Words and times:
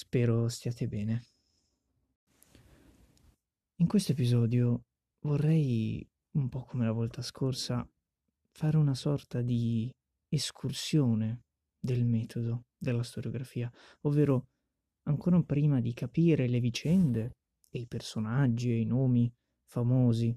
spero 0.00 0.48
stiate 0.48 0.88
bene. 0.88 1.26
In 3.80 3.86
questo 3.86 4.12
episodio 4.12 4.86
vorrei, 5.26 6.08
un 6.36 6.48
po' 6.48 6.64
come 6.64 6.86
la 6.86 6.92
volta 6.92 7.20
scorsa, 7.20 7.86
fare 8.50 8.78
una 8.78 8.94
sorta 8.94 9.42
di 9.42 9.90
escursione 10.30 11.42
del 11.78 12.06
metodo 12.06 12.64
della 12.78 13.02
storiografia, 13.02 13.70
ovvero 14.06 14.46
ancora 15.02 15.42
prima 15.42 15.82
di 15.82 15.92
capire 15.92 16.48
le 16.48 16.60
vicende 16.60 17.36
e 17.68 17.80
i 17.80 17.86
personaggi 17.86 18.70
e 18.70 18.80
i 18.80 18.86
nomi 18.86 19.30
famosi 19.66 20.34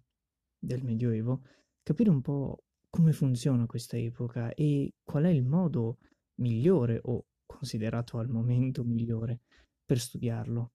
del 0.59 0.83
Medioevo, 0.83 1.41
capire 1.81 2.09
un 2.09 2.19
po' 2.19 2.65
come 2.89 3.13
funziona 3.13 3.65
questa 3.65 3.95
epoca 3.95 4.53
e 4.53 4.91
qual 5.03 5.23
è 5.23 5.29
il 5.29 5.45
modo 5.45 5.99
migliore 6.41 6.99
o 7.01 7.27
considerato 7.45 8.17
al 8.17 8.29
momento 8.29 8.83
migliore 8.83 9.41
per 9.85 9.99
studiarlo. 9.99 10.71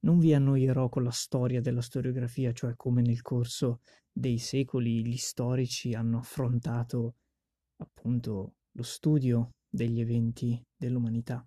Non 0.00 0.18
vi 0.18 0.32
annoierò 0.32 0.88
con 0.88 1.02
la 1.02 1.10
storia 1.10 1.60
della 1.60 1.80
storiografia, 1.80 2.52
cioè 2.52 2.74
come 2.76 3.02
nel 3.02 3.20
corso 3.20 3.80
dei 4.12 4.38
secoli 4.38 5.04
gli 5.04 5.16
storici 5.16 5.92
hanno 5.92 6.18
affrontato 6.18 7.16
appunto 7.78 8.54
lo 8.72 8.82
studio 8.82 9.54
degli 9.68 10.00
eventi 10.00 10.64
dell'umanità, 10.76 11.46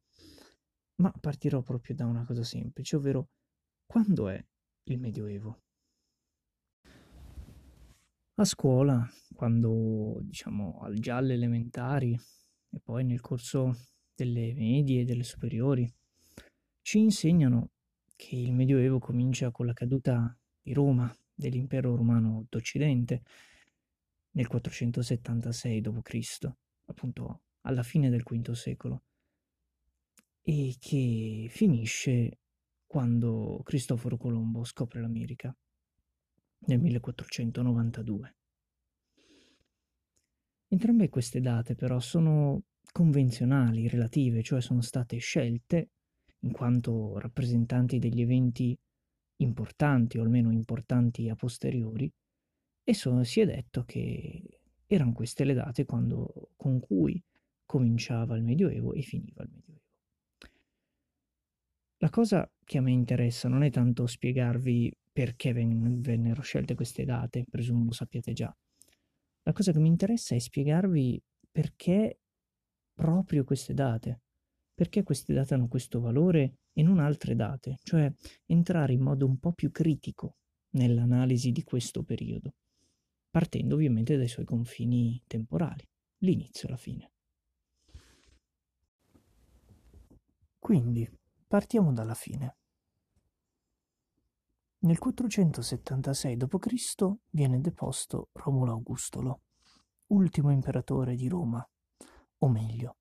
ma 0.96 1.12
partirò 1.20 1.62
proprio 1.62 1.96
da 1.96 2.06
una 2.06 2.26
cosa 2.26 2.44
semplice, 2.44 2.96
ovvero 2.98 3.30
quando 3.86 4.30
è 4.30 4.46
il 4.84 5.00
Medioevo? 5.00 5.62
A 8.36 8.46
scuola, 8.46 9.08
quando 9.34 10.20
diciamo 10.22 10.88
già 10.94 11.18
alle 11.18 11.34
elementari 11.34 12.18
e 12.72 12.80
poi 12.80 13.04
nel 13.04 13.22
corso 13.22 13.76
delle 14.16 14.54
medie 14.54 15.02
e 15.02 15.06
delle 15.06 15.24
superiori, 15.24 15.92
ci 16.82 17.00
insegnano 17.00 17.70
che 18.16 18.36
il 18.36 18.54
Medioevo 18.54 19.00
comincia 19.00 19.52
con 19.52 19.66
la 19.66 19.74
caduta 19.74 20.36
di 20.62 20.74
Roma, 20.74 21.14
dell'impero 21.34 21.96
romano 21.96 22.46
d'Occidente, 22.50 23.24
nel 24.32 24.48
476 24.48 25.82
d.C., 25.82 26.52
appunto 26.86 27.42
alla 27.62 27.84
fine 27.84 28.10
del 28.10 28.24
V 28.24 28.52
secolo, 28.52 29.04
e 30.42 30.76
che 30.80 31.48
finisce 31.50 32.40
quando 32.86 33.62
Cristoforo 33.64 34.18
Colombo 34.18 34.64
scopre 34.64 35.02
l'America 35.02 35.56
nel 36.66 36.80
1492. 36.80 38.36
Entrambe 40.74 41.10
queste 41.10 41.42
date 41.42 41.76
però 41.76 42.00
sono 42.00 42.64
convenzionali, 42.94 43.90
relative, 43.90 44.42
cioè 44.42 44.62
sono 44.62 44.80
state 44.80 45.18
scelte 45.18 45.90
in 46.44 46.54
quanto 46.54 47.20
rappresentanti 47.20 48.00
degli 48.00 48.22
eventi 48.22 48.78
importanti 49.42 50.18
o 50.18 50.22
almeno 50.22 50.50
importanti 50.50 51.28
a 51.28 51.36
posteriori 51.36 52.10
e 52.84 52.94
sono, 52.94 53.26
si 53.26 53.42
è 53.42 53.46
detto 53.46 53.84
che 53.84 54.62
erano 54.86 55.12
queste 55.12 55.44
le 55.44 55.56
date 55.56 55.84
quando, 55.84 56.52
con 56.56 56.80
cui 56.80 57.22
cominciava 57.66 58.38
il 58.38 58.44
Medioevo 58.44 58.94
e 58.94 59.02
finiva 59.02 59.44
il 59.44 59.50
Medioevo. 59.52 59.82
La 61.98 62.10
cosa 62.10 62.50
che 62.64 62.78
a 62.78 62.82
me 62.82 62.92
interessa 62.92 63.50
non 63.50 63.64
è 63.64 63.70
tanto 63.70 64.08
spiegarvi 64.08 64.90
perché 65.12 65.52
vennero 65.52 66.42
scelte 66.42 66.76
queste 66.76 67.04
date, 67.04 67.44
presumo 67.50 67.84
lo 67.84 67.92
sappiate 67.92 68.32
già, 68.32 68.56
la 69.44 69.54
cosa 69.54 69.72
che 69.72 69.80
mi 69.80 69.88
interessa 69.88 70.36
è 70.36 70.40
spiegarvi 70.40 71.22
perché 71.50 72.20
proprio 72.94 73.44
queste 73.44 73.74
date, 73.74 74.22
perché 74.74 75.04
queste 75.04 75.34
date 75.34 75.54
hanno 75.54 75.68
questo 75.68 76.00
valore 76.00 76.60
e 76.74 76.84
non 76.84 77.00
altre 77.00 77.36
date, 77.36 77.78
cioè 77.84 78.12
entrare 78.46 78.94
in 78.94 79.02
modo 79.02 79.26
un 79.26 79.38
po' 79.38 79.54
più 79.54 79.72
critico 79.72 80.38
nell'analisi 80.72 81.52
di 81.52 81.64
questo 81.64 82.04
periodo, 82.04 82.56
partendo 83.30 83.76
ovviamente 83.76 84.18
dai 84.18 84.28
suoi 84.28 84.46
confini 84.46 85.22
temporali, 85.28 85.88
l'inizio 86.20 86.68
e 86.68 86.72
la 86.72 86.78
fine. 86.78 87.12
Quindi, 90.60 91.10
partiamo 91.48 91.92
dalla 91.92 92.14
fine. 92.14 92.61
Nel 94.84 94.98
476 94.98 96.38
d.C. 96.38 97.12
viene 97.30 97.62
deposto 97.62 98.30
Romulo 98.32 98.72
Augustolo, 98.72 99.42
ultimo 100.08 100.50
imperatore 100.50 101.14
di 101.14 101.28
Roma, 101.28 101.64
o 102.40 102.50
meglio, 102.50 102.98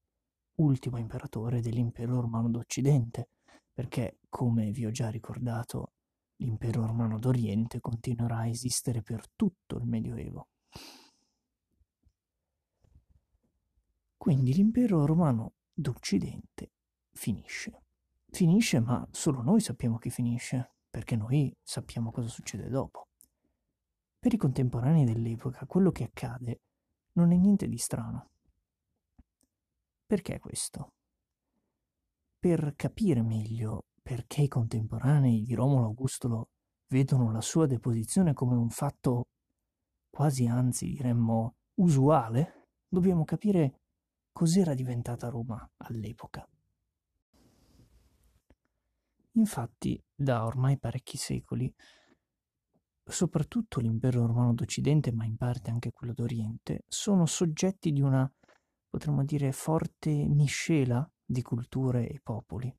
ultimo 0.57 0.99
imperatore 0.99 1.63
dell'impero 1.63 2.21
romano 2.21 2.51
d'Occidente, 2.51 3.31
perché, 3.73 4.19
come 4.29 4.73
vi 4.73 4.85
ho 4.85 4.91
già 4.91 5.09
ricordato, 5.09 5.93
l'impero 6.37 6.85
romano 6.85 7.19
d'Oriente 7.19 7.81
continuerà 7.81 8.41
a 8.41 8.49
esistere 8.49 9.01
per 9.01 9.31
tutto 9.35 9.79
il 9.79 9.87
Medioevo. 9.87 10.49
Quindi 14.19 14.53
l'impero 14.53 15.07
romano 15.07 15.55
d'Occidente 15.73 16.73
finisce. 17.11 17.85
Finisce, 18.29 18.81
ma 18.81 19.09
solo 19.13 19.41
noi 19.41 19.61
sappiamo 19.61 19.97
che 19.97 20.11
finisce 20.11 20.75
perché 20.91 21.17
noi 21.17 21.55
sappiamo 21.63 22.11
cosa 22.11 22.29
succede 22.29 22.69
dopo. 22.69 23.07
Per 24.19 24.33
i 24.33 24.37
contemporanei 24.37 25.05
dell'epoca 25.05 25.65
quello 25.67 25.93
che 25.93 26.05
accade 26.05 26.61
non 27.13 27.33
è 27.33 27.37
niente 27.37 27.69
di 27.69 27.79
strano. 27.79 28.31
Perché 30.05 30.39
questo? 30.41 30.93
Per 32.39 32.75
capire 32.75 33.23
meglio 33.23 33.85
perché 34.03 34.43
i 34.43 34.49
contemporanei 34.49 35.45
di 35.45 35.55
Romolo 35.55 35.87
Augustolo 35.87 36.49
vedono 36.89 37.31
la 37.31 37.41
sua 37.41 37.67
deposizione 37.67 38.33
come 38.33 38.57
un 38.57 38.71
fatto 38.71 39.29
quasi 40.11 40.47
anzi 40.47 40.87
diremmo 40.87 41.55
usuale, 41.75 42.69
dobbiamo 42.89 43.25
capire 43.25 43.83
cos'era 44.33 44.75
diventata 44.75 45.29
Roma 45.29 45.67
all'epoca. 45.79 46.47
Infatti, 49.35 50.03
da 50.13 50.45
ormai 50.45 50.79
parecchi 50.79 51.17
secoli, 51.17 51.73
soprattutto 53.05 53.81
l'impero 53.81 54.27
romano 54.27 54.55
d'Occidente, 54.55 55.13
ma 55.13 55.25
in 55.25 55.37
parte 55.37 55.71
anche 55.71 55.93
quello 55.93 56.13
d'Oriente, 56.13 56.85
sono 56.89 57.27
soggetti 57.27 57.93
di 57.93 58.01
una, 58.01 58.31
potremmo 58.89 59.25
dire, 59.25 59.53
forte 59.53 60.11
miscela 60.11 61.09
di 61.25 61.43
culture 61.43 62.09
e 62.09 62.21
popoli, 62.21 62.75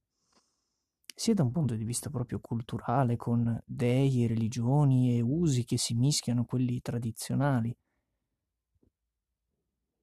sia 1.16 1.34
da 1.34 1.44
un 1.44 1.52
punto 1.52 1.76
di 1.76 1.86
vista 1.86 2.10
proprio 2.10 2.40
culturale, 2.40 3.16
con 3.16 3.62
dei, 3.66 4.28
religioni 4.28 5.16
e 5.16 5.22
usi 5.22 5.64
che 5.64 5.78
si 5.78 5.94
mischiano 5.94 6.42
a 6.42 6.46
quelli 6.46 6.82
tradizionali 6.82 7.76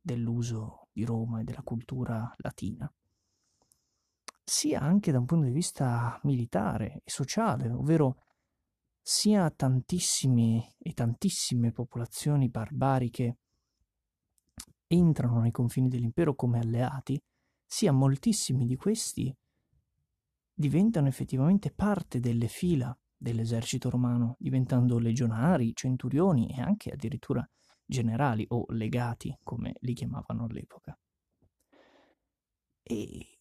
dell'uso 0.00 0.88
di 0.92 1.04
Roma 1.04 1.40
e 1.40 1.44
della 1.44 1.62
cultura 1.62 2.32
latina 2.38 2.90
sia 4.48 4.80
anche 4.80 5.12
da 5.12 5.18
un 5.18 5.26
punto 5.26 5.44
di 5.44 5.52
vista 5.52 6.18
militare 6.22 7.02
e 7.04 7.10
sociale, 7.10 7.70
ovvero 7.70 8.22
sia 9.00 9.50
tantissime 9.50 10.74
e 10.78 10.94
tantissime 10.94 11.70
popolazioni 11.70 12.48
barbariche 12.48 13.38
entrano 14.86 15.40
nei 15.40 15.50
confini 15.50 15.88
dell'impero 15.88 16.34
come 16.34 16.60
alleati, 16.60 17.20
sia 17.66 17.92
moltissimi 17.92 18.64
di 18.64 18.76
questi 18.76 19.34
diventano 20.54 21.08
effettivamente 21.08 21.70
parte 21.70 22.18
delle 22.18 22.48
fila 22.48 22.96
dell'esercito 23.14 23.90
romano, 23.90 24.36
diventando 24.38 24.98
legionari, 24.98 25.74
centurioni 25.74 26.48
e 26.48 26.62
anche 26.62 26.90
addirittura 26.90 27.46
generali 27.84 28.46
o 28.48 28.64
legati, 28.70 29.36
come 29.42 29.74
li 29.80 29.92
chiamavano 29.92 30.44
all'epoca. 30.44 30.98
E 32.82 33.37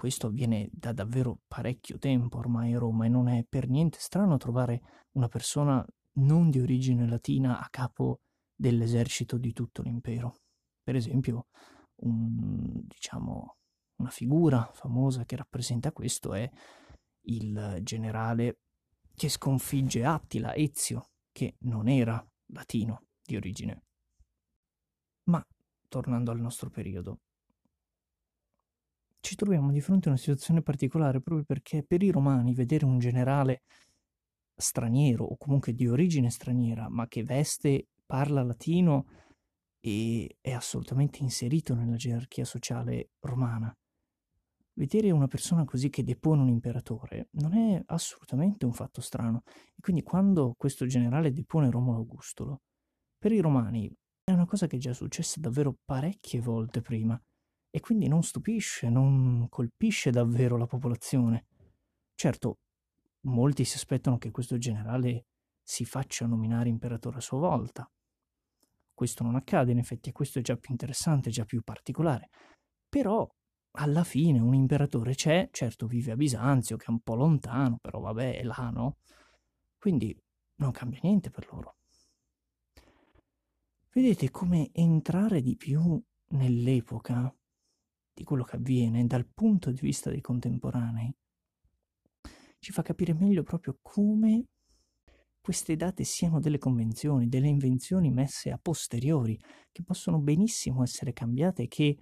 questo 0.00 0.28
avviene 0.28 0.70
da 0.72 0.94
davvero 0.94 1.40
parecchio 1.46 1.98
tempo 1.98 2.38
ormai 2.38 2.72
a 2.72 2.78
Roma 2.78 3.04
e 3.04 3.10
non 3.10 3.28
è 3.28 3.44
per 3.46 3.68
niente 3.68 3.98
strano 4.00 4.38
trovare 4.38 4.80
una 5.10 5.28
persona 5.28 5.86
non 6.20 6.48
di 6.48 6.58
origine 6.58 7.06
latina 7.06 7.60
a 7.60 7.68
capo 7.68 8.22
dell'esercito 8.54 9.36
di 9.36 9.52
tutto 9.52 9.82
l'impero. 9.82 10.36
Per 10.82 10.96
esempio, 10.96 11.48
un, 11.96 12.80
diciamo, 12.86 13.56
una 13.96 14.08
figura 14.08 14.70
famosa 14.72 15.26
che 15.26 15.36
rappresenta 15.36 15.92
questo 15.92 16.32
è 16.32 16.50
il 17.26 17.80
generale 17.82 18.60
che 19.14 19.28
sconfigge 19.28 20.02
Attila, 20.02 20.54
Ezio, 20.54 21.10
che 21.30 21.56
non 21.64 21.88
era 21.88 22.26
latino 22.54 23.02
di 23.22 23.36
origine. 23.36 23.82
Ma, 25.24 25.46
tornando 25.88 26.30
al 26.30 26.40
nostro 26.40 26.70
periodo, 26.70 27.18
ci 29.20 29.34
troviamo 29.36 29.70
di 29.70 29.80
fronte 29.80 30.08
a 30.08 30.12
una 30.12 30.20
situazione 30.20 30.62
particolare 30.62 31.20
proprio 31.20 31.44
perché 31.44 31.82
per 31.82 32.02
i 32.02 32.10
romani 32.10 32.54
vedere 32.54 32.84
un 32.84 32.98
generale 32.98 33.62
straniero 34.56 35.24
o 35.24 35.36
comunque 35.36 35.72
di 35.74 35.86
origine 35.88 36.30
straniera 36.30 36.88
ma 36.88 37.06
che 37.06 37.24
veste, 37.24 37.88
parla 38.04 38.42
latino 38.42 39.06
e 39.80 40.36
è 40.40 40.52
assolutamente 40.52 41.22
inserito 41.22 41.74
nella 41.74 41.96
gerarchia 41.96 42.44
sociale 42.44 43.10
romana 43.20 43.74
vedere 44.80 45.10
una 45.10 45.26
persona 45.26 45.64
così 45.64 45.90
che 45.90 46.02
depone 46.02 46.40
un 46.40 46.48
imperatore 46.48 47.28
non 47.32 47.54
è 47.54 47.82
assolutamente 47.86 48.64
un 48.64 48.72
fatto 48.72 49.02
strano. 49.02 49.42
E 49.76 49.80
quindi 49.80 50.02
quando 50.02 50.54
questo 50.56 50.86
generale 50.86 51.32
depone 51.32 51.70
Romolo 51.70 51.98
Augustolo, 51.98 52.62
per 53.18 53.32
i 53.32 53.40
romani 53.40 53.92
è 54.24 54.32
una 54.32 54.46
cosa 54.46 54.66
che 54.66 54.76
è 54.76 54.78
già 54.78 54.94
successa 54.94 55.38
davvero 55.38 55.76
parecchie 55.84 56.40
volte 56.40 56.80
prima 56.80 57.20
e 57.70 57.80
quindi 57.80 58.08
non 58.08 58.22
stupisce, 58.22 58.88
non 58.88 59.46
colpisce 59.48 60.10
davvero 60.10 60.56
la 60.56 60.66
popolazione. 60.66 61.46
Certo, 62.14 62.58
molti 63.22 63.64
si 63.64 63.76
aspettano 63.76 64.18
che 64.18 64.30
questo 64.30 64.58
generale 64.58 65.26
si 65.62 65.84
faccia 65.84 66.26
nominare 66.26 66.68
imperatore 66.68 67.18
a 67.18 67.20
sua 67.20 67.38
volta. 67.38 67.88
Questo 68.92 69.22
non 69.22 69.36
accade, 69.36 69.72
in 69.72 69.78
effetti, 69.78 70.10
e 70.10 70.12
questo 70.12 70.40
è 70.40 70.42
già 70.42 70.56
più 70.56 70.72
interessante, 70.72 71.30
già 71.30 71.44
più 71.44 71.62
particolare. 71.62 72.28
Però, 72.88 73.26
alla 73.78 74.04
fine, 74.04 74.40
un 74.40 74.54
imperatore 74.54 75.14
c'è, 75.14 75.48
certo 75.52 75.86
vive 75.86 76.12
a 76.12 76.16
Bisanzio, 76.16 76.76
che 76.76 76.86
è 76.86 76.90
un 76.90 77.00
po' 77.00 77.14
lontano, 77.14 77.78
però 77.80 78.00
vabbè, 78.00 78.38
è 78.38 78.42
là, 78.42 78.70
no? 78.70 78.96
Quindi 79.78 80.14
non 80.56 80.72
cambia 80.72 81.00
niente 81.02 81.30
per 81.30 81.48
loro. 81.50 81.76
Vedete 83.92 84.30
come 84.30 84.70
entrare 84.72 85.40
di 85.40 85.56
più 85.56 86.00
nell'epoca 86.32 87.34
di 88.12 88.24
quello 88.24 88.44
che 88.44 88.56
avviene 88.56 89.06
dal 89.06 89.26
punto 89.26 89.70
di 89.70 89.80
vista 89.80 90.10
dei 90.10 90.20
contemporanei. 90.20 91.12
Ci 92.58 92.72
fa 92.72 92.82
capire 92.82 93.14
meglio 93.14 93.42
proprio 93.42 93.78
come 93.80 94.44
queste 95.40 95.74
date 95.74 96.04
siano 96.04 96.38
delle 96.38 96.58
convenzioni, 96.58 97.28
delle 97.28 97.48
invenzioni 97.48 98.10
messe 98.10 98.50
a 98.50 98.58
posteriori, 98.60 99.38
che 99.72 99.82
possono 99.82 100.20
benissimo 100.20 100.82
essere 100.82 101.12
cambiate 101.12 101.66
che 101.66 101.96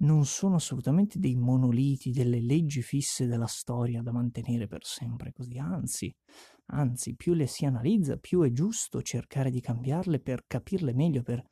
non 0.00 0.24
sono 0.24 0.56
assolutamente 0.56 1.18
dei 1.18 1.34
monoliti, 1.34 2.12
delle 2.12 2.40
leggi 2.40 2.82
fisse 2.82 3.26
della 3.26 3.46
storia 3.48 4.00
da 4.00 4.12
mantenere 4.12 4.68
per 4.68 4.84
sempre 4.84 5.32
così, 5.32 5.58
anzi, 5.58 6.14
anzi, 6.66 7.16
più 7.16 7.34
le 7.34 7.48
si 7.48 7.64
analizza, 7.64 8.16
più 8.16 8.42
è 8.42 8.52
giusto 8.52 9.02
cercare 9.02 9.50
di 9.50 9.60
cambiarle 9.60 10.20
per 10.20 10.44
capirle 10.46 10.94
meglio, 10.94 11.22
per 11.22 11.42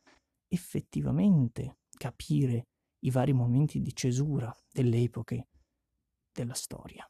effettivamente 0.47 1.79
capire 1.91 2.69
i 3.01 3.11
vari 3.11 3.33
momenti 3.33 3.81
di 3.81 3.95
cesura 3.95 4.55
delle 4.73 4.99
epoche 4.99 5.49
della 6.33 6.55
storia. 6.55 7.07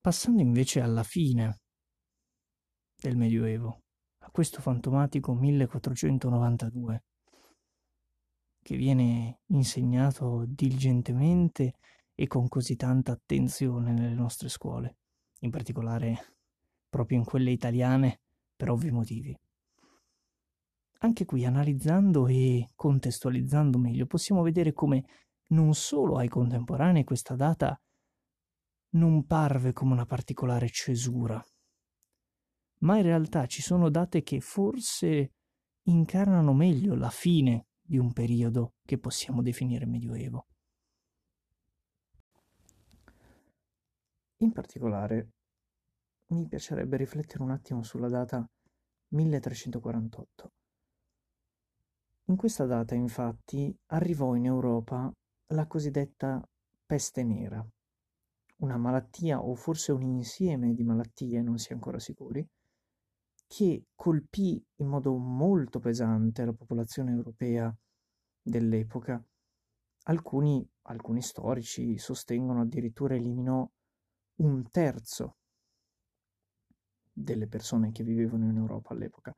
Passando 0.00 0.42
invece 0.42 0.80
alla 0.80 1.02
fine 1.02 1.60
del 2.96 3.16
Medioevo, 3.16 3.82
a 4.18 4.30
questo 4.30 4.60
fantomatico 4.60 5.34
1492, 5.34 7.04
che 8.62 8.76
viene 8.76 9.40
insegnato 9.46 10.44
diligentemente 10.46 11.74
e 12.14 12.26
con 12.26 12.48
così 12.48 12.76
tanta 12.76 13.12
attenzione 13.12 13.92
nelle 13.92 14.14
nostre 14.14 14.48
scuole, 14.48 14.96
in 15.40 15.50
particolare 15.50 16.34
proprio 16.88 17.18
in 17.18 17.24
quelle 17.24 17.50
italiane 17.50 18.20
per 18.56 18.70
ovvi 18.70 18.90
motivi. 18.90 19.38
Anche 20.98 21.24
qui, 21.24 21.44
analizzando 21.44 22.26
e 22.28 22.68
contestualizzando 22.74 23.78
meglio, 23.78 24.06
possiamo 24.06 24.42
vedere 24.42 24.72
come 24.72 25.04
non 25.48 25.74
solo 25.74 26.16
ai 26.16 26.28
contemporanei 26.28 27.04
questa 27.04 27.34
data 27.34 27.78
non 28.94 29.26
parve 29.26 29.72
come 29.72 29.92
una 29.92 30.06
particolare 30.06 30.68
cesura, 30.70 31.44
ma 32.80 32.96
in 32.96 33.02
realtà 33.02 33.46
ci 33.46 33.60
sono 33.60 33.90
date 33.90 34.22
che 34.22 34.40
forse 34.40 35.32
incarnano 35.82 36.52
meglio 36.52 36.94
la 36.94 37.10
fine 37.10 37.66
di 37.80 37.98
un 37.98 38.12
periodo 38.12 38.74
che 38.84 38.98
possiamo 38.98 39.42
definire 39.42 39.84
medioevo. 39.84 40.46
In 44.38 44.52
particolare 44.52 45.30
mi 46.28 46.46
piacerebbe 46.46 46.96
riflettere 46.96 47.42
un 47.42 47.50
attimo 47.50 47.82
sulla 47.82 48.08
data 48.08 48.46
1348. 49.08 50.52
In 52.28 52.36
questa 52.36 52.64
data, 52.64 52.94
infatti, 52.94 53.76
arrivò 53.88 54.34
in 54.34 54.46
Europa 54.46 55.12
la 55.48 55.66
cosiddetta 55.66 56.42
peste 56.86 57.22
nera, 57.22 57.62
una 58.60 58.78
malattia 58.78 59.42
o 59.42 59.54
forse 59.54 59.92
un 59.92 60.02
insieme 60.02 60.72
di 60.72 60.84
malattie, 60.84 61.42
non 61.42 61.58
si 61.58 61.70
è 61.70 61.74
ancora 61.74 61.98
sicuri, 61.98 62.46
che 63.46 63.84
colpì 63.94 64.64
in 64.76 64.86
modo 64.86 65.14
molto 65.16 65.78
pesante 65.80 66.46
la 66.46 66.54
popolazione 66.54 67.12
europea 67.12 67.74
dell'epoca. 68.40 69.22
Alcuni, 70.04 70.66
alcuni 70.84 71.20
storici 71.20 71.98
sostengono 71.98 72.62
addirittura 72.62 73.14
eliminò 73.14 73.68
un 74.36 74.70
terzo 74.70 75.36
delle 77.12 77.48
persone 77.48 77.92
che 77.92 78.02
vivevano 78.02 78.48
in 78.48 78.56
Europa 78.56 78.94
all'epoca. 78.94 79.36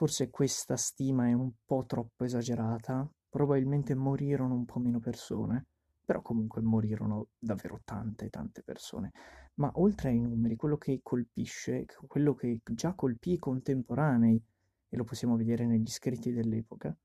Forse 0.00 0.30
questa 0.30 0.78
stima 0.78 1.28
è 1.28 1.34
un 1.34 1.50
po' 1.62 1.84
troppo 1.84 2.24
esagerata, 2.24 3.06
probabilmente 3.28 3.94
morirono 3.94 4.54
un 4.54 4.64
po' 4.64 4.78
meno 4.78 4.98
persone, 4.98 5.66
però 6.02 6.22
comunque 6.22 6.62
morirono 6.62 7.26
davvero 7.38 7.82
tante, 7.84 8.30
tante 8.30 8.62
persone. 8.62 9.10
Ma 9.56 9.70
oltre 9.74 10.08
ai 10.08 10.18
numeri, 10.18 10.56
quello 10.56 10.78
che 10.78 11.00
colpisce, 11.02 11.84
quello 12.06 12.32
che 12.32 12.62
già 12.64 12.94
colpì 12.94 13.32
i 13.32 13.38
contemporanei, 13.38 14.42
e 14.88 14.96
lo 14.96 15.04
possiamo 15.04 15.36
vedere 15.36 15.66
negli 15.66 15.90
scritti 15.90 16.32
dell'epoca, 16.32 16.96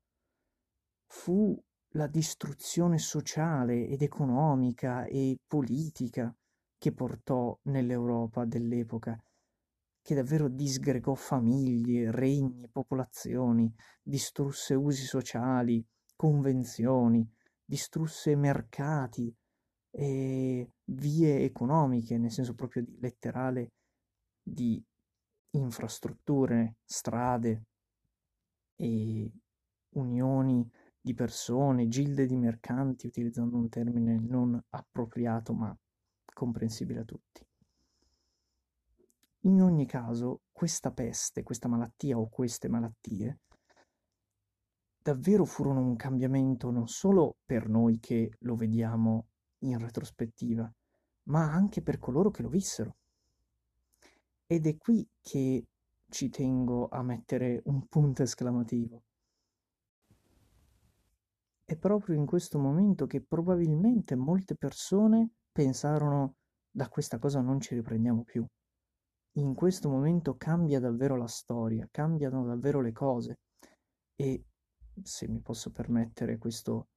fu 1.04 1.62
la 1.88 2.06
distruzione 2.06 2.96
sociale 2.96 3.88
ed 3.88 4.00
economica 4.00 5.04
e 5.04 5.38
politica 5.46 6.34
che 6.78 6.92
portò 6.92 7.58
nell'Europa 7.64 8.46
dell'epoca, 8.46 9.22
che 10.06 10.14
davvero 10.14 10.46
disgregò 10.46 11.14
famiglie, 11.14 12.12
regni, 12.12 12.68
popolazioni, 12.70 13.74
distrusse 14.00 14.72
usi 14.74 15.02
sociali, 15.02 15.84
convenzioni, 16.14 17.28
distrusse 17.64 18.36
mercati 18.36 19.34
e 19.90 20.70
vie 20.84 21.42
economiche, 21.42 22.18
nel 22.18 22.30
senso 22.30 22.54
proprio 22.54 22.84
letterale 23.00 23.72
di 24.40 24.80
infrastrutture, 25.50 26.76
strade 26.84 27.64
e 28.76 29.32
unioni 29.96 30.70
di 31.00 31.14
persone, 31.14 31.88
gilde 31.88 32.26
di 32.26 32.36
mercanti, 32.36 33.08
utilizzando 33.08 33.56
un 33.56 33.68
termine 33.68 34.20
non 34.20 34.56
appropriato 34.68 35.52
ma 35.52 35.76
comprensibile 36.32 37.00
a 37.00 37.04
tutti. 37.04 37.45
In 39.46 39.62
ogni 39.62 39.86
caso, 39.86 40.40
questa 40.50 40.90
peste, 40.90 41.44
questa 41.44 41.68
malattia 41.68 42.18
o 42.18 42.28
queste 42.28 42.68
malattie 42.68 43.38
davvero 45.00 45.44
furono 45.44 45.80
un 45.82 45.94
cambiamento 45.94 46.72
non 46.72 46.88
solo 46.88 47.36
per 47.46 47.68
noi 47.68 48.00
che 48.00 48.32
lo 48.40 48.56
vediamo 48.56 49.28
in 49.58 49.78
retrospettiva, 49.78 50.68
ma 51.28 51.52
anche 51.52 51.80
per 51.80 52.00
coloro 52.00 52.30
che 52.30 52.42
lo 52.42 52.48
vissero. 52.48 52.96
Ed 54.46 54.66
è 54.66 54.76
qui 54.76 55.08
che 55.20 55.64
ci 56.08 56.28
tengo 56.28 56.88
a 56.88 57.04
mettere 57.04 57.62
un 57.66 57.86
punto 57.86 58.24
esclamativo. 58.24 59.04
È 61.64 61.76
proprio 61.76 62.16
in 62.16 62.26
questo 62.26 62.58
momento 62.58 63.06
che 63.06 63.22
probabilmente 63.22 64.16
molte 64.16 64.56
persone 64.56 65.30
pensarono 65.52 66.34
da 66.68 66.88
questa 66.88 67.20
cosa 67.20 67.40
non 67.40 67.60
ci 67.60 67.76
riprendiamo 67.76 68.24
più. 68.24 68.44
In 69.36 69.54
questo 69.54 69.90
momento 69.90 70.36
cambia 70.36 70.80
davvero 70.80 71.14
la 71.14 71.26
storia, 71.26 71.86
cambiano 71.90 72.46
davvero 72.46 72.80
le 72.80 72.92
cose 72.92 73.40
e 74.14 74.44
se 75.02 75.28
mi 75.28 75.40
posso 75.40 75.70
permettere 75.70 76.38
questo 76.38 76.88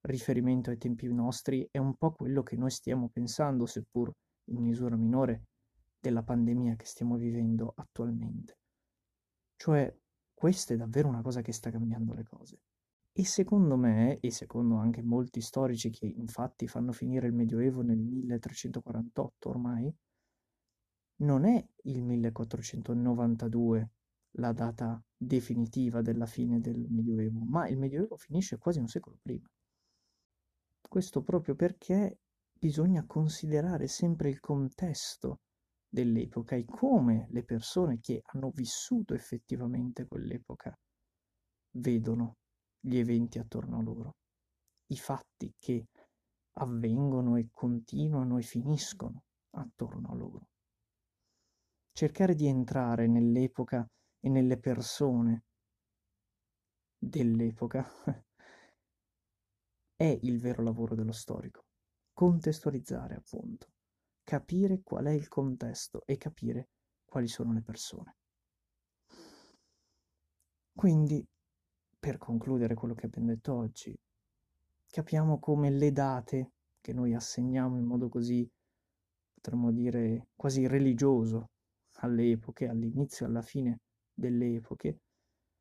riferimento 0.00 0.70
ai 0.70 0.76
tempi 0.76 1.06
nostri, 1.12 1.68
è 1.70 1.78
un 1.78 1.94
po' 1.94 2.12
quello 2.12 2.42
che 2.42 2.56
noi 2.56 2.70
stiamo 2.70 3.08
pensando, 3.10 3.64
seppur 3.64 4.10
in 4.50 4.60
misura 4.60 4.96
minore, 4.96 5.44
della 6.00 6.24
pandemia 6.24 6.74
che 6.74 6.84
stiamo 6.84 7.16
vivendo 7.16 7.72
attualmente. 7.76 8.58
Cioè, 9.56 9.96
questa 10.34 10.74
è 10.74 10.76
davvero 10.76 11.06
una 11.06 11.22
cosa 11.22 11.42
che 11.42 11.52
sta 11.52 11.70
cambiando 11.70 12.12
le 12.12 12.24
cose. 12.24 12.58
E 13.12 13.24
secondo 13.24 13.76
me, 13.76 14.18
e 14.18 14.32
secondo 14.32 14.74
anche 14.74 15.00
molti 15.00 15.40
storici 15.40 15.90
che 15.90 16.06
infatti 16.06 16.66
fanno 16.66 16.90
finire 16.90 17.28
il 17.28 17.32
Medioevo 17.32 17.82
nel 17.82 17.98
1348 17.98 19.48
ormai, 19.48 19.94
non 21.16 21.44
è 21.44 21.64
il 21.84 22.02
1492 22.02 23.90
la 24.38 24.52
data 24.52 25.00
definitiva 25.16 26.02
della 26.02 26.26
fine 26.26 26.60
del 26.60 26.86
Medioevo, 26.88 27.40
ma 27.44 27.68
il 27.68 27.78
Medioevo 27.78 28.16
finisce 28.16 28.58
quasi 28.58 28.80
un 28.80 28.88
secolo 28.88 29.18
prima. 29.22 29.46
Questo 30.88 31.22
proprio 31.22 31.54
perché 31.54 32.18
bisogna 32.52 33.04
considerare 33.06 33.86
sempre 33.86 34.28
il 34.28 34.40
contesto 34.40 35.40
dell'epoca 35.88 36.56
e 36.56 36.64
come 36.64 37.28
le 37.30 37.44
persone 37.44 38.00
che 38.00 38.20
hanno 38.24 38.50
vissuto 38.50 39.14
effettivamente 39.14 40.06
quell'epoca 40.06 40.76
vedono 41.76 42.36
gli 42.80 42.96
eventi 42.96 43.38
attorno 43.38 43.78
a 43.78 43.82
loro, 43.82 44.16
i 44.88 44.96
fatti 44.96 45.54
che 45.58 45.86
avvengono 46.58 47.36
e 47.36 47.48
continuano 47.50 48.38
e 48.38 48.42
finiscono 48.42 49.22
attorno 49.50 50.10
a 50.10 50.14
loro. 50.14 50.48
Cercare 51.96 52.34
di 52.34 52.48
entrare 52.48 53.06
nell'epoca 53.06 53.88
e 54.18 54.28
nelle 54.28 54.58
persone 54.58 55.44
dell'epoca 56.98 57.86
è 59.94 60.18
il 60.22 60.40
vero 60.40 60.64
lavoro 60.64 60.96
dello 60.96 61.12
storico. 61.12 61.66
Contestualizzare, 62.12 63.14
appunto, 63.14 63.68
capire 64.24 64.80
qual 64.82 65.04
è 65.04 65.12
il 65.12 65.28
contesto 65.28 66.02
e 66.04 66.16
capire 66.16 66.70
quali 67.04 67.28
sono 67.28 67.52
le 67.52 67.62
persone. 67.62 68.16
Quindi, 70.74 71.24
per 71.96 72.18
concludere 72.18 72.74
quello 72.74 72.94
che 72.94 73.06
abbiamo 73.06 73.28
detto 73.28 73.54
oggi, 73.54 73.96
capiamo 74.88 75.38
come 75.38 75.70
le 75.70 75.92
date 75.92 76.54
che 76.80 76.92
noi 76.92 77.14
assegniamo 77.14 77.76
in 77.78 77.84
modo 77.84 78.08
così, 78.08 78.50
potremmo 79.32 79.70
dire, 79.70 80.30
quasi 80.34 80.66
religioso 80.66 81.50
alle 82.04 82.30
epoche, 82.30 82.68
all'inizio 82.68 83.26
e 83.26 83.28
alla 83.28 83.42
fine 83.42 83.80
delle 84.12 84.54
epoche, 84.54 85.00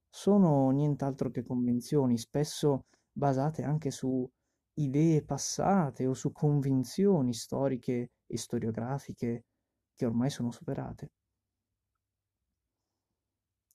sono 0.09 0.69
nient'altro 0.69 1.31
che 1.31 1.43
convenzioni, 1.43 2.17
spesso 2.17 2.85
basate 3.12 3.63
anche 3.63 3.91
su 3.91 4.29
idee 4.75 5.23
passate 5.23 6.05
o 6.07 6.13
su 6.13 6.31
convinzioni 6.31 7.33
storiche 7.33 8.12
e 8.25 8.38
storiografiche 8.38 9.45
che 9.95 10.05
ormai 10.05 10.29
sono 10.29 10.51
superate. 10.51 11.09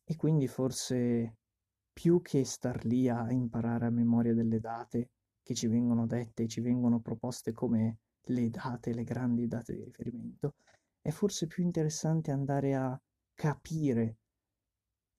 E 0.04 0.16
quindi 0.16 0.48
forse 0.48 1.36
più 1.92 2.22
che 2.22 2.44
star 2.44 2.84
lì 2.84 3.08
a 3.08 3.30
imparare 3.30 3.86
a 3.86 3.90
memoria 3.90 4.34
delle 4.34 4.60
date 4.60 5.10
che 5.42 5.54
ci 5.54 5.66
vengono 5.66 6.06
dette 6.06 6.46
ci 6.46 6.60
vengono 6.60 7.00
proposte 7.00 7.52
come 7.52 7.98
le 8.28 8.50
date, 8.50 8.94
le 8.94 9.04
grandi 9.04 9.46
date 9.46 9.74
di 9.74 9.84
riferimento, 9.84 10.54
è 11.00 11.10
forse 11.10 11.46
più 11.46 11.62
interessante 11.62 12.30
andare 12.30 12.74
a 12.74 13.00
capire 13.34 14.18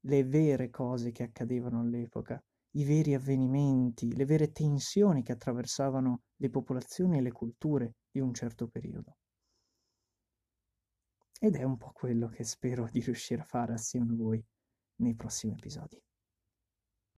le 0.02 0.24
vere 0.24 0.70
cose 0.70 1.12
che 1.12 1.24
accadevano 1.24 1.80
all'epoca, 1.82 2.42
i 2.72 2.84
veri 2.84 3.14
avvenimenti, 3.14 4.16
le 4.16 4.26
vere 4.26 4.52
tensioni 4.52 5.24
che 5.24 5.32
attraversavano 5.32 6.22
le 6.36 6.50
popolazioni 6.50 7.18
e 7.18 7.22
le 7.22 7.32
culture 7.32 7.96
di 8.12 8.20
un 8.20 8.34
certo 8.34 8.68
periodo. 8.68 9.18
Ed 11.40 11.56
è 11.56 11.64
un 11.64 11.78
po' 11.78 11.92
quello 11.94 12.28
che 12.28 12.44
spero 12.44 12.88
di 12.92 13.00
riuscire 13.00 13.42
a 13.42 13.46
fare 13.46 13.74
assieme 13.74 14.12
a 14.12 14.16
voi 14.16 14.46
nei 14.98 15.16
prossimi 15.16 15.54
episodi. 15.54 16.02